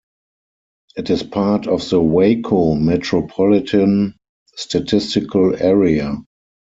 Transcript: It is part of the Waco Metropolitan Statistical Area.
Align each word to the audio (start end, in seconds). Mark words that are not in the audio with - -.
It 0.95 1.11
is 1.11 1.21
part 1.21 1.67
of 1.67 1.87
the 1.87 2.01
Waco 2.01 2.73
Metropolitan 2.73 4.15
Statistical 4.55 5.55
Area. 5.61 6.17